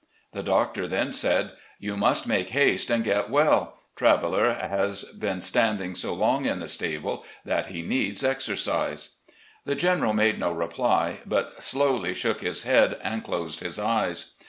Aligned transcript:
The 0.33 0.41
doctor 0.41 0.87
then 0.87 1.11
said: 1.11 1.51
'You 1.77 1.95
must 1.95 2.25
make 2.25 2.49
haste 2.49 2.89
and 2.89 3.03
get 3.03 3.29
well; 3.29 3.77
Traveller 3.95 4.51
has 4.53 5.03
been 5.03 5.41
standing 5.41 5.93
so 5.93 6.11
long 6.15 6.45
in 6.45 6.57
the 6.57 6.67
stable 6.67 7.23
that 7.45 7.67
he 7.67 7.83
needs 7.83 8.23
exercise.' 8.23 9.17
The 9.65 9.75
General 9.75 10.13
made 10.13 10.39
no 10.39 10.51
reply, 10.51 11.19
but 11.27 11.61
slowly 11.61 12.15
shook 12.15 12.41
his 12.41 12.63
head 12.63 12.97
and 13.03 13.23
closed 13.23 13.59
his 13.59 13.77
eyes. 13.77 14.37